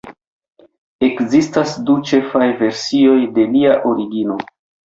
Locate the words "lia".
3.55-3.79